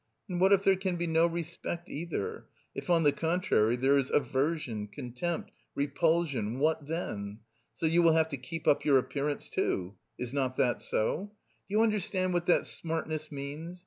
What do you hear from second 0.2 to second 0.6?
And what